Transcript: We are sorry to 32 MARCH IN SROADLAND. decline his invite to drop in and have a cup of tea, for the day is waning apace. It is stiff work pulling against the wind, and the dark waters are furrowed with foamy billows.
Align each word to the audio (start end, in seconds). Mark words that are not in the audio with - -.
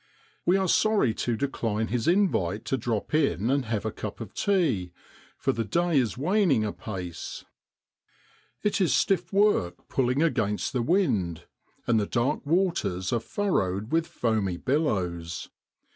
We 0.47 0.57
are 0.57 0.67
sorry 0.67 1.13
to 1.13 1.33
32 1.33 1.33
MARCH 1.33 1.33
IN 1.33 1.37
SROADLAND. 1.37 1.51
decline 1.51 1.87
his 1.89 2.07
invite 2.07 2.65
to 2.65 2.75
drop 2.77 3.13
in 3.13 3.49
and 3.51 3.65
have 3.65 3.85
a 3.85 3.91
cup 3.91 4.19
of 4.19 4.33
tea, 4.33 4.93
for 5.37 5.51
the 5.51 5.63
day 5.63 5.99
is 5.99 6.17
waning 6.17 6.65
apace. 6.65 7.45
It 8.63 8.81
is 8.81 8.95
stiff 8.95 9.31
work 9.31 9.87
pulling 9.89 10.23
against 10.23 10.73
the 10.73 10.81
wind, 10.81 11.43
and 11.85 11.99
the 11.99 12.07
dark 12.07 12.43
waters 12.47 13.13
are 13.13 13.19
furrowed 13.19 13.91
with 13.91 14.07
foamy 14.07 14.57
billows. 14.57 15.51